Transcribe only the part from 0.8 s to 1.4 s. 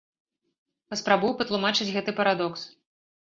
Паспрабую